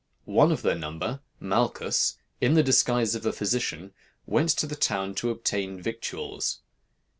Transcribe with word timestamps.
"One 0.25 0.51
of 0.51 0.63
their 0.63 0.73
number, 0.73 1.19
Malchus, 1.39 2.17
in 2.39 2.55
the 2.55 2.63
disguise 2.63 3.13
of 3.13 3.23
a 3.23 3.31
physician, 3.31 3.93
went 4.25 4.49
to 4.49 4.65
the 4.65 4.75
town 4.75 5.13
to 5.13 5.29
obtain 5.29 5.79
victuals. 5.79 6.61